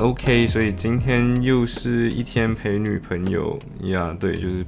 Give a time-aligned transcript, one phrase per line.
[0.00, 4.64] OK，所以今天又是一天陪女朋友呀，对，就是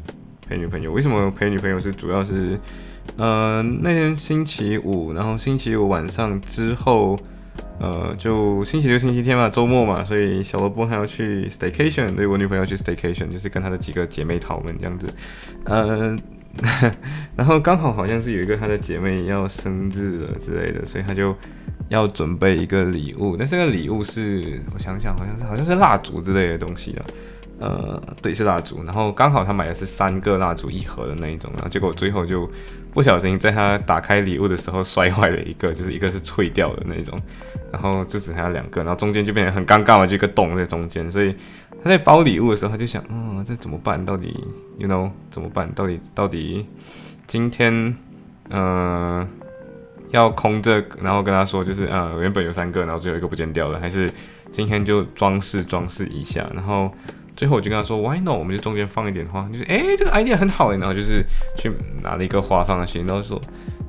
[0.46, 0.92] 陪女朋友。
[0.92, 2.60] 为什么陪女朋友是主要是，
[3.16, 7.18] 呃，那天星期五，然后星期五晚上之后，
[7.80, 15.06] 呃，就星期六、星期天嘛，周末嘛，所以小萝卜还要去 staycation，对我女朋友去 staycation，就是跟她的几个姐妹淘们这样子，
[15.64, 16.14] 呃。
[17.34, 21.34] 然后刚好好像是有一个她的姐妹要生日了之类的，所以她就
[21.88, 23.36] 要准备一个礼物。
[23.36, 27.04] 但这个礼物是我想想，好像是好像是蜡烛之类的东西了。
[27.58, 28.82] 呃，对，是蜡烛。
[28.84, 32.50] 然后刚好他买的是三个蜡烛一盒的那一种，然后结果最后就
[32.92, 37.16] 不小心在他打开礼物的时候摔坏了一个，就是一个是脆掉的那种，
[37.70, 41.34] 然后就只剩下两个，然后中间就变得很尴尬嘛，就一个洞在中间，所以。
[41.84, 44.04] 他在包礼物的时候，他就想，嗯，这怎么办？
[44.04, 44.32] 到底
[44.78, 45.68] ，you know，怎么办？
[45.72, 46.64] 到底，到底，
[47.26, 47.92] 今天，
[48.50, 49.26] 呃，
[50.12, 54.10] 要空着，然后跟他说，就是，呃，原本有三个，然后只有一个不见掉了，还是
[54.50, 56.48] 今天就装饰装饰一下？
[56.54, 56.92] 然后
[57.36, 58.38] 最后我就跟他说，Why not？
[58.38, 60.78] 我们就中间放一点花，就是，哎，这个 idea 很好诶。
[60.78, 61.24] 然后就是
[61.56, 61.70] 去
[62.02, 63.40] 拿了一个花放上去，然后说。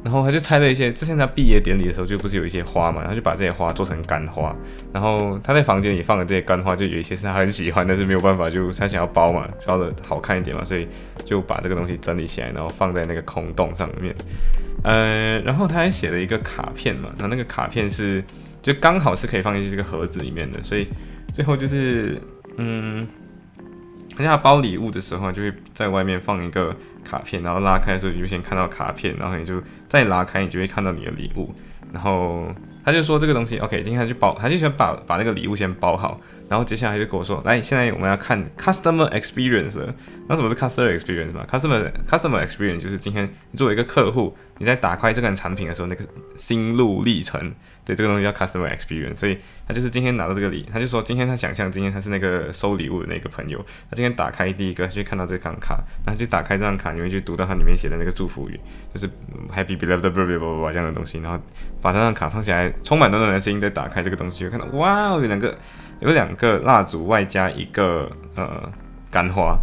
[0.03, 4.53] 然后他就拆了一些，之前他毕业典礼的时候就不是有一些花嘛，然后就把这些花做成干花。
[4.91, 10.85] 然后他在房间里放的这些干花，就有一些是他很喜欢，但是没有办法，就他想要包嘛，包的好看一点嘛，所以
[11.23, 14.13] 就把这个东西整理起来，然后放在那个空洞上面。
[14.83, 18.21] 呃，然后他还写了一个卡片嘛，那那个卡片是
[18.61, 20.89] 就刚好是可以放进去这个盒子里面的，所以
[21.31, 22.21] 最后就是
[22.57, 23.07] 嗯。
[24.17, 31.53] 人家包礼物的时候，就会在外面放一个卡片，然后拉开的时候，你就先看到卡片，然后你就再拉开，你就会看到你的礼物。
[31.91, 32.47] 然后
[32.83, 39.79] 他就说这个东西，OK，今天就包，他就想把把那个礼物先包好，然后接下来就跟我说，来，现在我们要看 customer experience。
[40.27, 46.05] 那什么是 customer experience 嘛？customer customer experience 就是今天作为一个客户，你在打开这个产品的时候，那个
[46.35, 47.53] 心路历程。
[47.85, 49.37] 对，这个东西叫 customer experience，所以
[49.67, 53.57] 他就是今天拿到这个礼，他就说今天他想象今天他是那个收礼物的那个朋友，
[53.89, 58.57] 他今天打开第一个，他就看到这张卡，然后就打开这张卡，你会去读到它里面写的那个祝福语，
[58.93, 59.05] 就是
[59.53, 61.37] happy beloved birthday 这样的东西，然后
[61.81, 65.57] 把这张卡放起来，充满暖暖的声音再打开这个东西，就看到哇，有两个
[66.03, 68.71] 有两个蜡烛外加一个呃
[69.09, 69.57] 干花，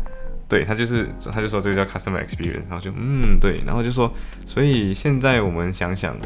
[0.48, 4.12] 对他就是他就说这个叫 customer experience，然后就嗯对，然后就说
[4.44, 6.16] 所以现在我们想想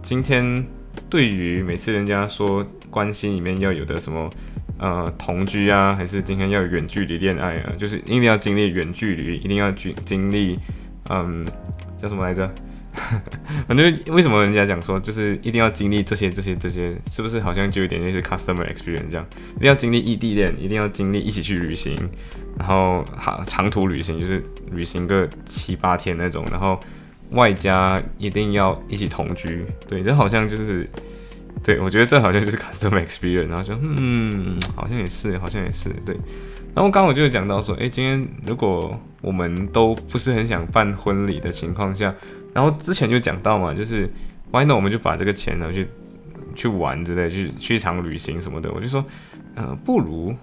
[0.00, 0.64] 今天。
[1.10, 4.30] 对于每次人家说关系里面要有的什么，
[4.78, 10.56] 呃，同居啊，还是今天要远距离恋爱啊，就是一定要经历远距离，一定要经经历，
[11.10, 11.44] 嗯，
[12.00, 12.48] 叫什么来着？
[13.68, 19.26] 反正为什么人家讲说就是一定要经历这些这些这些，是不是好像就有点类似 customer experience 这样？
[19.56, 21.96] 一定要经历异地恋，一定要经历一起去旅行，
[22.58, 26.78] 然后好长途旅行就是旅行个七八天那种，然后。
[27.30, 30.88] 外加一定要一起同居，对，这好像就是，
[31.64, 36.14] 对我觉得这好像就是 customer experience，然后就嗯，好像也是，好像也是，对。
[36.74, 42.14] 然后刚刚我就讲到说，哎，今天如果我们都不是很想办婚礼的情况下，
[42.54, 44.08] 然后之前就讲到嘛，就是
[44.50, 45.86] why not 我们就把这个钱呢去
[46.54, 49.04] 去玩之类，去去一场旅行什么的，我就说，
[49.56, 50.34] 呃，不如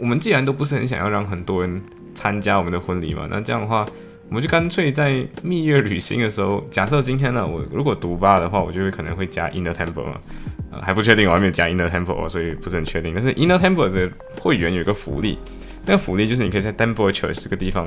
[0.00, 1.80] 我们既然都不是很想要让很多人
[2.14, 3.86] 参加我们的婚礼嘛，那这样的话。
[4.30, 10.18] 我们就干脆在蜜月旅行的时候，假设今天呢，我如果独霸的话，我就会可能会加 Inner Temple 嘛，
[10.72, 13.12] 呃，还不确定，我还没有加 Inner Temple，所以不是很确定。
[13.14, 14.10] 但是 Inner Temple 的
[14.40, 15.38] 会员有一个福利，
[15.84, 17.86] 那个福利就是你可以在 Temple Church 这个地方，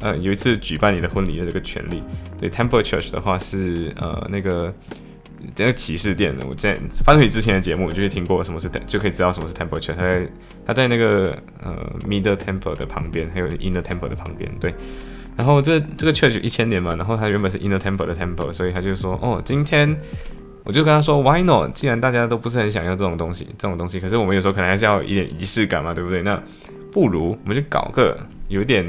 [0.00, 2.02] 呃，有一次举办你的婚礼的这个权利。
[2.38, 4.72] 对，Temple Church 的话是呃那个
[5.54, 9.94] 这个骑士店的，我在翻回之前的节目，就会听过什么是，就可以知道什么是 Temple Church。
[9.94, 10.28] 它在
[10.66, 11.74] 它在那个呃
[12.06, 14.74] Middle Temple 的旁边，还有 Inner Temple 的旁边，对。
[15.36, 19.96] 然后这这个 church 一千年嘛，然后它原本是 inner temple 的 temple，所以他就说，哦，今天
[20.64, 21.72] 我就跟他说，why not？
[21.72, 26.22] 既然大家都不是很想要这种东西，这种东西，可是我们有时候可能还是要一点仪式感嘛，对不对？
[26.22, 26.42] 那
[26.90, 28.18] 不如我们就搞个
[28.48, 28.84] 有点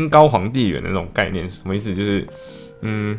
[0.00, 1.94] 天高皇帝远的那种概念，什么意思？
[1.94, 2.26] 就是，
[2.80, 3.18] 嗯，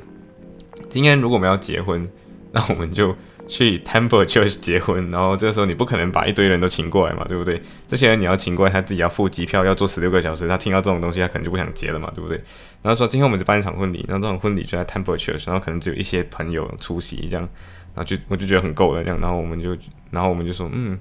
[0.90, 2.08] 今天如果我们要结婚，
[2.52, 3.16] 那我们就。
[3.46, 7.62] 去 Temple Church 结婚，然后这个时候你不可能把一堆人都请过来嘛，对不对？
[7.86, 10.48] 这些人你要请过来，他自己要付机票，要坐十六个小时。
[10.48, 12.42] 他听到这种东西，他可能就不想结了嘛，对不对？
[12.82, 17.48] 然后说今天我们就办一场婚礼，然后这种婚礼就在 Temple Church，然后可能只有一些朋友出席这样，
[17.94, 19.78] 然后就我就觉得很够了这样，然后我们就
[20.10, 20.98] 然后我们就说，嗯，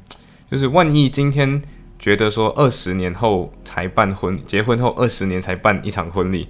[0.50, 1.62] 就是万一今天
[2.02, 6.48] 觉得说二十年后才办婚，结婚后二十年才办一场婚礼，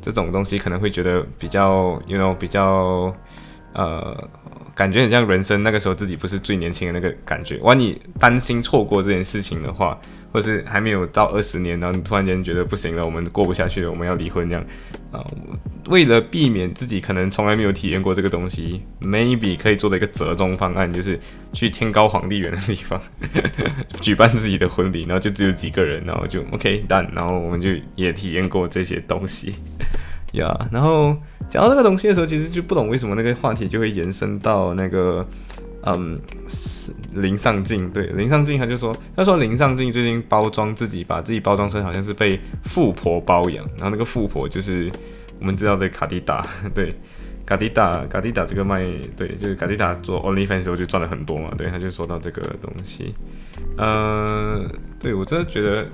[0.00, 3.14] 这种东西可能会觉得比较，you know，比较，
[3.74, 4.28] 呃。
[4.74, 7.58] 感觉很像人生那个时候自己不是最年轻的那个感觉。
[7.58, 9.98] 万一担心错过这件事情的话，
[10.32, 14.64] 或是还没有到二十年，然后你突然间觉得不行了，我们过不下去了，我们要离婚这样
[15.12, 15.24] 啊？
[15.88, 21.20] 为了避免自己可能从来没有体验过这个东西，maybe 可以做的一个折中方案，就是
[21.52, 23.00] 去天高皇帝远的地方
[24.00, 29.54] 举办自己的婚礼，然后就只有几个人，然后就 OK done，然后我们就也体验过这些东西。
[30.34, 31.16] 呀，然后
[31.48, 35.26] 讲到这个东西的时候，其实就不懂为什么那个话题就会延伸到那个，
[35.82, 36.18] 嗯，
[37.14, 37.88] 林上镜。
[37.90, 44.90] 对，林上镜他就说，他说林上镜最近包装自己，把自己包装成好像是被富婆包养，然后那个富婆就是
[45.38, 46.44] 我们知道的卡迪达。
[46.74, 46.94] 对，
[47.46, 48.84] 卡迪达，卡迪达这个卖，
[49.16, 51.50] 对，就是卡迪达做 OnlyFans 时候就赚了很多嘛。
[51.56, 53.14] 对，他就说到这个东西，
[53.76, 54.64] 呃，
[54.98, 55.86] 对我真的觉得。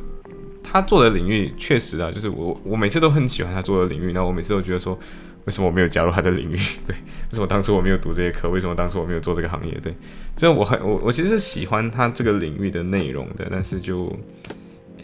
[0.62, 4.98] 他做的领域确实啊，就是我我每次都很喜欢他做的领域，那我每次都觉得说，
[5.46, 6.56] 为什么我没有加入他的领域？
[6.86, 8.48] 对，为什么当初我没有读这些课？
[8.50, 9.72] 为什么当初我没有做这个行业？
[9.82, 9.94] 对，
[10.36, 14.06] 所以我很我我其实是喜欢他这个领域的内容的，但是就，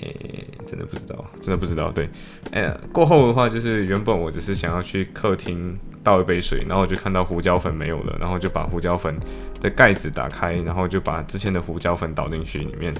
[0.00, 1.90] 诶，真的不知道，真的不知道。
[1.90, 2.08] 对，
[2.52, 9.16] 哎，过后的话就是原本我只是想要去客厅倒一杯水，然后我就看到胡椒粉没有了，然后就把胡椒粉
[9.60, 12.94] 的盖子打开，然后就把之前的胡椒粉倒进去里面，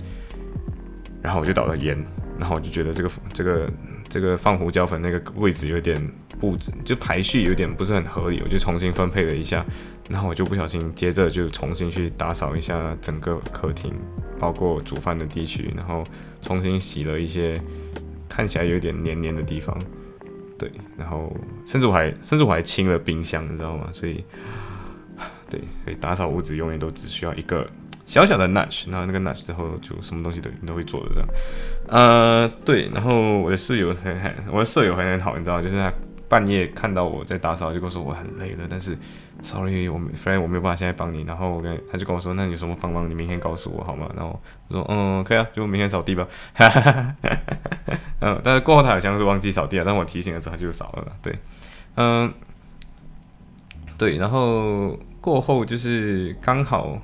[1.26, 1.99] 然后我就倒了盐。
[2.38, 3.70] 然后我就觉得这个这个
[4.08, 6.00] 这个放胡椒粉那个位置有点
[6.38, 9.64] 布置，就排序有点不是很合理，我就重新分配了一下。
[10.08, 13.93] 然后我就不小心接着就重新去打扫一下整个客厅，
[14.38, 16.05] 包括煮饭的地区，然后
[16.43, 17.61] 重新洗了一些
[18.28, 19.76] 看起来有点黏黏的地方。
[20.58, 21.34] 对，然后
[21.67, 23.88] 甚至我还甚至我还清了冰箱，你知道吗？
[23.93, 24.23] 所以
[25.50, 27.67] 对，所以打扫屋子永远都只需要一个。
[28.06, 31.29] 小小的 nudge，然后那个 nudge 之后就什么东西都你都会做的这样，
[31.88, 35.93] 呃，对，然后我的室友很很，我的舍友很很好，你知道，就是他
[36.29, 38.97] 半夜看到我在打扫，就跟我说我很累了，但是
[39.43, 44.09] sorry，我 friend 我没有办法现在帮你，然后我跟他就跟我说，那你有什么帮忙，你明天告诉我好吗？
[44.14, 47.17] 然后我说嗯，可以啊，就明天扫地吧，哈哈哈，
[48.20, 51.37] 嗯，但是过后他好像是忘记扫地了，但我提醒的时候他就扫了，对，
[51.97, 52.32] 嗯，
[53.99, 56.97] 对，然后过后就是刚好。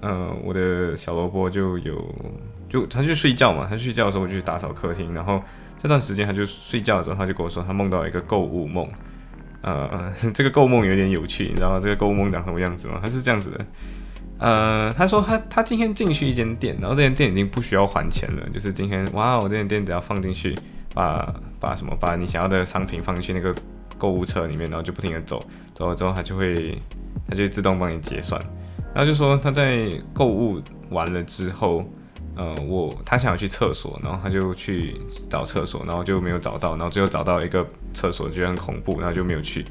[0.00, 2.14] 呃，我的小萝卜就有，
[2.68, 5.42] 就他就睡觉嘛，他睡觉的时候我就去打扫客厅，然后
[5.78, 8.88] 这段时间他就睡觉的时候，他就跟我说他梦到一个购物梦，
[9.60, 11.80] 呃， 这个购物梦有点有趣，你知道吗？
[11.82, 12.98] 这个购物梦长什么样子吗？
[13.02, 13.66] 他是这样子的，
[14.38, 20.56] 呃，他说他他今天进去一间店，然后这间店已经不需要还钱了，就是今天哇，我这间店只要放进去，
[20.94, 23.54] 把把什么把你想要的商品放进去那个
[23.98, 25.44] 购物车里面，然后就不停的走，
[25.74, 26.78] 走了之后它就会
[27.28, 28.40] 它就会自动帮你结算。
[28.94, 30.60] 然后就说他在购物
[30.90, 31.84] 完了之后，
[32.36, 39.64] 呃，我他想要去厕所，然后他就去找厕所，然后就没有找到，然后最后找到一个厕所，觉得很恐怖，然后就没有去，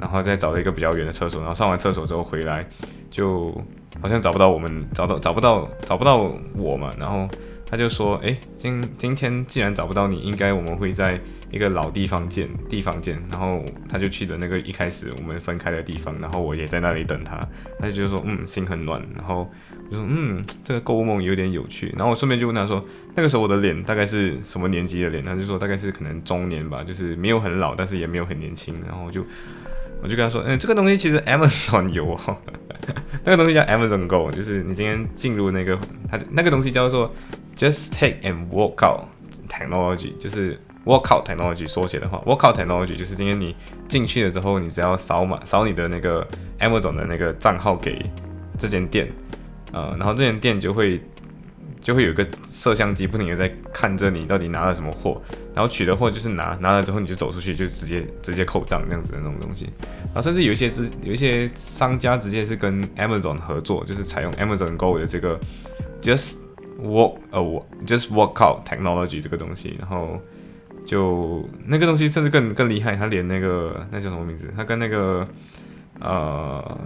[0.00, 2.66] 然后再找了一个比较远的厕所，然后上完厕所之后回来，
[3.10, 3.52] 就
[4.00, 7.28] 好像找不到我们，找到找不到找不到我嘛，然后
[7.66, 11.20] 他就说，哎，今今天既然找不到你，应该我们会在。
[11.48, 17.40] 一个老地方见，地方见，然后他就去了那个一开始我们分开的地方，然后我也在那里等他，
[17.78, 19.48] 他就说嗯心很暖，然后
[19.88, 22.84] 我说嗯这个购物梦有点有趣，然后我顺便就问他说
[23.14, 29.24] 那个时候我的脸大概是什么年纪的脸，他就说大概是可能中年吧，就是没有很老，但是也没有很年轻，然后就
[30.02, 32.36] 我就跟他说嗯这个东西其实 Amazon 有哦，
[33.24, 35.78] 那个东西叫 Amazon Go，就是你今天进入那个
[36.10, 37.12] 它那个东西叫做
[37.56, 39.06] Just Take and Walk Out
[39.48, 43.56] Technology，就是 Walkout technology 缩写的话，Walkout technology 就是今天你
[43.88, 46.24] 进去了之后，你只要扫码扫你的那个
[46.60, 48.08] Amazon 的那个账号给
[48.56, 49.10] 这间店，
[49.72, 51.00] 呃，然后这间店就会
[51.86, 55.22] 就会有一个摄像机不停的在看着你到底拿了什么货，
[55.54, 59.66] 然后取的货就是拿拿了之后你就走出去就直接直接扣账这样子的那种东西，
[60.06, 65.38] 然后甚至有一些直有一些商家直接是跟 Amazon 合作，就是采用 Amazon Go 的这个
[66.02, 66.34] Just
[66.82, 67.40] Walk 呃
[67.86, 70.20] Just Walkout technology 这个东西，然后。
[70.84, 74.52] 就那个东西甚至更更厉害，它连那个那叫什么名字？
[74.56, 75.26] 它跟那个
[75.98, 76.78] 呃，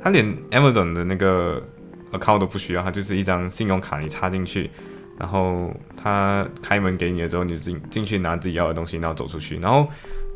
[0.00, 1.60] 它连 Amazon 的那个
[2.18, 4.70] 卡我都不需要，它就是一张信用卡，你插进去，
[5.18, 9.58] 然后它开门给你了之后，你就进进去拿自己要的东西，然后走出去。
[9.58, 9.88] 然后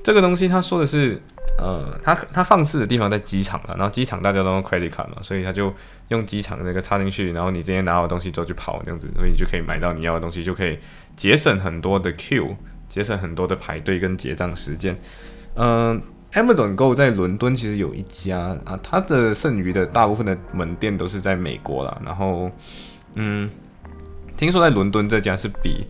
[0.03, 1.21] 这个东西他说的是，
[1.59, 5.73] 呃，他他放肆的地方在机场了，然后机场大家都用 credit 卡嘛，所以他就
[6.09, 10.79] 用机场那个插进去，然后你直接拿好东西之后就跑这样子，所以你就可以买到你要的东西，就可以。
[11.17, 12.57] 节省很多的 Q，
[12.89, 14.97] 节省很多的排队跟结账时间。
[15.57, 16.01] 嗯
[16.33, 22.01] ，Amazon Go 在伦敦其实有一家啊，它的剩余的大部分的门店都是在美国啦。
[22.05, 22.51] 然后，
[23.15, 23.49] 嗯，
[24.37, 25.87] 听说在伦敦这家是比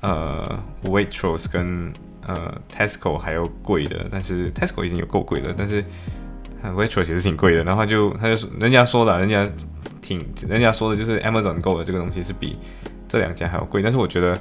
[0.00, 1.92] 呃 Waitrose 跟
[2.26, 5.84] 呃 Tesco 还要贵的，但是 Tesco 已经有够贵了，但是
[6.64, 7.64] Waitrose 也是挺贵的。
[7.64, 9.48] 然后就他就说，人家说的，人家
[10.00, 12.56] 挺人家说的就是 Amazon Go 的这个东西是比
[13.08, 13.82] 这两家还要贵。
[13.82, 14.40] 但是我觉得，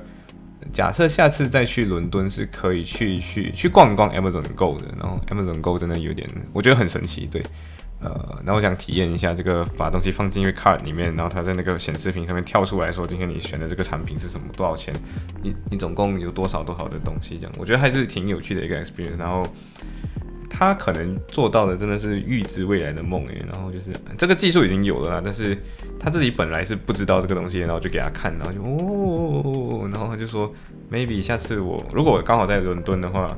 [0.71, 7.43] 假设下次再去伦敦是可以去去去逛一逛 Amazon Go 的，然后 Amazon Go 真的有点，我觉得很神奇，对。
[8.03, 14.91] 呃，那我想体验一下这个，把东西放进一个 cart 里面，然后它在那个显示屏上面跳出来说，今天你选的这个产品是什么，多少钱，
[15.43, 19.19] 你你总共有多少多少的东西，这样我觉得还是挺有趣的一个 experience。
[19.19, 19.45] 然后
[20.51, 25.57] 他可能做到的真的是预知未来的梦诶，然后就是这个技术已经有了啦，但是
[25.99, 30.53] 他自己本来是不知道这个东西，然后就给他看，然后就哦，然后他就说
[30.91, 33.35] maybe 下次我如果刚好在伦敦的话，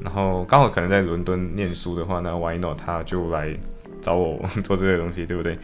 [0.00, 3.54] 然后刚好可能在伦敦念书的话，那 why not 他就来。
[4.00, 5.58] 找我做这些东西，对不对？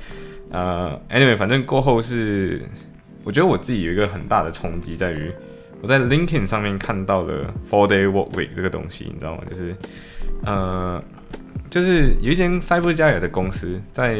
[0.51, 2.63] 呃，anyway，反正过后是，
[3.23, 5.31] 我觉得我自己有一个很大的冲击，在于
[5.83, 9.43] 我在 LinkedIn 上面看到了 Four Day Work Week 这个东西，你知道吗？
[9.47, 9.77] 就是，
[10.45, 11.03] 呃，
[11.69, 14.19] 就是有一间 Cyberjaya 的公司在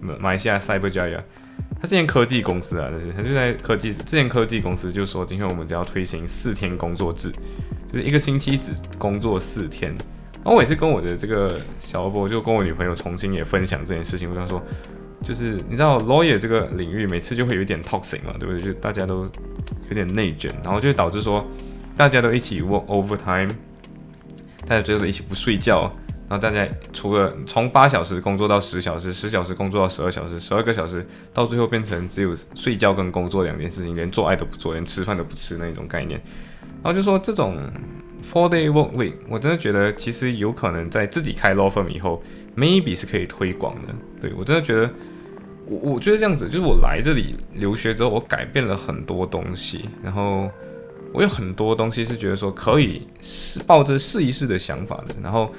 [0.00, 1.20] 马来西亚 Cyberjaya，
[1.80, 7.30] 它是间科技公司啊，就是它就在科技，这间科技公司就说，今天我们只要推行四天工作制，
[7.90, 9.94] 就是一个星期只工作四天。
[10.44, 14.30] 然后我也是跟我的这个小波，就跟我女朋友重新也分享这件事情。
[14.30, 14.62] 我跟她说，
[15.22, 18.62] 就是你知道 lawyer 这个领域，每次就会有一点 toxic 嘛，对不对？
[18.62, 19.28] 就大家都
[19.88, 21.44] 有点内卷，然后就导致说，
[21.96, 23.50] 大家都一起 work overtime，
[24.66, 25.82] 大家最后一起不睡觉，
[26.28, 36.20] 然后大家除了从八小时工作到十小时，十小时工作到十二小时，十二个小时到最后变成只有睡觉跟工作两件事情，连做爱都不做，连吃饭都不吃那一种概念。
[36.82, 37.56] 然后就说这种。
[38.32, 42.20] Four day work week，我真的觉得其实有可能在自己开 law firm 以后
[42.56, 43.94] ，maybe 是可以推广的。
[44.20, 44.90] 对我真的觉得，
[45.66, 50.50] 我我觉得这样子，就是我来这里留学之后，我改变了很多东西，然后
[51.12, 55.52] 我有很多东西是觉得说可以试抱着试一试的想法的，然后。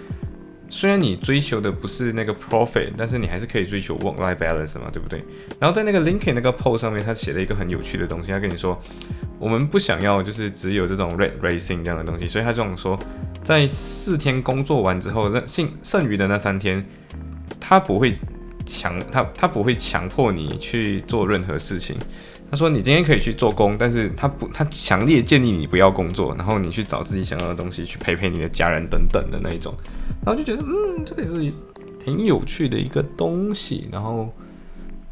[0.69, 5.23] 虽然你追求的不是那个 profit，但是你还是可以追求 work-life balance 嘛，对不对？
[5.61, 8.77] 然后在那个 LinkedIn 那个 post 上面，他写了一个很有趣的东西，他跟你说，
[9.39, 12.99] 我们不想要就是只有这种 red racing 这样的东西，所以他这种说，
[13.41, 16.85] 在四天工作完之后，那剩剩余的那三天，
[17.61, 18.13] 他不会
[18.65, 21.95] 强他他不会强迫你去做任何事情。
[22.49, 29.73] 他说你今天可以去做工，但是他不他强烈建议你不要工作，然后你去找自己想要的东西去陪陪你的家人等等的那一种。
[30.25, 31.51] 然后就觉得，嗯，这个是
[32.03, 33.87] 挺有趣的一个东西。
[33.91, 34.33] 然后，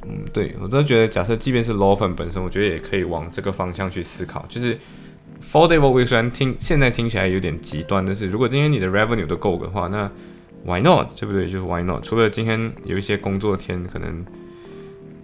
[0.03, 4.45] 嗯，对我真的觉得，假设即便是 law firm 本身，我觉得也可以往这个方向去思考。
[4.47, 4.77] 就是
[5.43, 10.09] four day work week 虽然听现在听起来有点极端，但是如果今天你的 revenue 都够的话，那
[10.65, 11.07] why not？
[11.19, 11.49] 对不对？
[11.49, 12.01] 就是 why not？
[12.03, 14.25] 除了今天有一些工作天，可能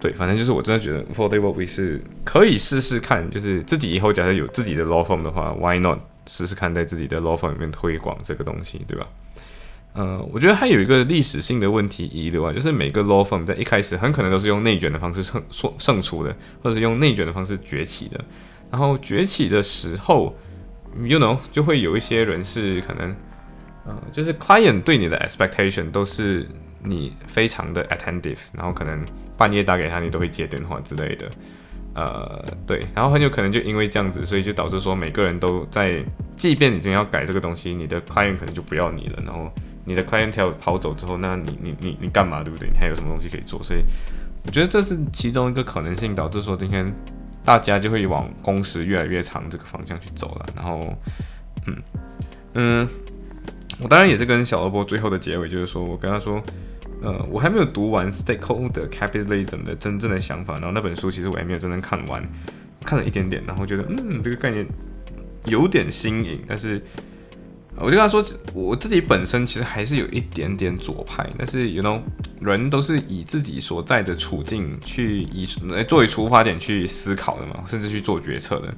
[0.02, 3.30] 对，反正就是我真的觉得 four day work week 是可以试试看。
[3.30, 9.06] 就是自己以后假设有自己的 law firm 的话，why not 试试看在自己的 law firm 里面推广这个东西，对吧？
[9.92, 18.18] 呃，我觉得还有一个历史性的问题遗留啊，就是每个 law firm 在一开始很可能都是用内卷的方式胜胜胜出的，或者是用内卷的方式崛起的。
[18.72, 20.34] 然后崛起的时候
[21.04, 23.14] ，you know，就会有一些人是可能，
[23.86, 26.48] 呃，就是 client 对你的 expectation 都是
[26.82, 29.04] 你非常的 attentive，然后可能
[29.36, 31.30] 半夜打给他，你都会接电话之类的。
[31.94, 36.02] 呃，对，然后很有可能就因为这样子，所以就导致说每个人都在，
[36.36, 39.50] 即便已经要改这个东西，你的 client 可能就不要你了，然后。
[39.84, 42.68] 你的 client 要跑走之后，那你你你你干嘛，对不对？
[42.70, 43.60] 你还有什么东西可以做？
[43.64, 43.80] 所以
[44.46, 46.88] 我觉得这是其中一个可能性，导致说今天
[47.44, 50.46] 大家就会往工时越来越长这个方向去走了。
[50.54, 50.96] 然后，
[51.66, 51.76] 嗯
[52.54, 52.88] 嗯，
[53.80, 56.40] 我当然也是跟小萝卜最后的结尾，就是说我跟他说，
[57.02, 60.54] 呃，我还没有读完 stakeholder capitalism 的真正的想法。
[60.54, 62.26] 然后那本书其实我还没有真正看完，
[62.84, 64.66] 看了一点点，然后觉得嗯，这个概念
[65.46, 66.80] 有点新颖，但是。
[67.76, 72.02] 我就跟他说，我自己本身其实还是有一点点左派，但是 you know，
[72.38, 75.46] 人都是以自己所在的处境去以
[75.88, 78.74] 作为出发点去思考的嘛，甚至去做决策的。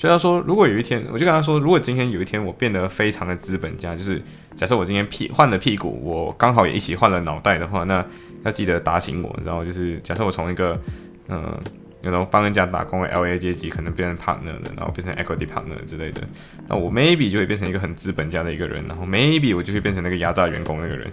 [0.00, 4.22] 所以他说，如果有一天，我就跟他说，如果今天有一天我变得非常的资本家，就是
[4.56, 8.02] 假设我今天屁换了屁股，我刚好也一起换了脑袋的话，那
[8.44, 10.80] 要记得打醒我，然后就是假设我从一个
[11.28, 11.54] 嗯。
[12.02, 16.22] 然后帮人家打工的 L A 阶级可能变成 partner 的，然后变成 equity partner 之类的。
[16.66, 21.12] 那我 maybe 就会变成一个很资本家的一个人，然后 maybe 我就会变成那个压榨员工那个人。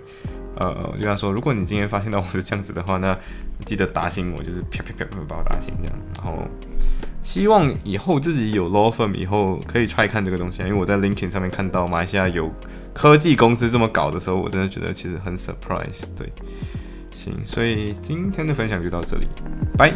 [0.55, 3.13] 呃，我就跟他说，如果你今天发现到我是这样子的话，那
[3.65, 5.93] 记得打醒我，就是啪啪啪啪把我打醒这样。
[6.15, 6.47] 然后
[7.27, 12.49] 希望以后自己有 law firm 以后可以 try 看这个东西，因为我在 LinkedIn 上面看到马来西亚有
[12.93, 16.03] 科技公司这么搞的时候，我真的觉得其实很 surprise。
[16.15, 16.31] 对，
[17.11, 19.27] 行，所以今天的分享就到这里，
[19.77, 19.93] 拜。